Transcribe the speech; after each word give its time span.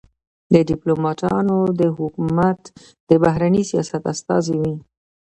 ډيپلوماټان 0.69 1.47
د 1.79 1.81
حکومت 1.97 2.61
د 3.09 3.11
بهرني 3.23 3.61
سیاست 3.71 4.03
استازي 4.13 4.55
وي. 4.61 4.75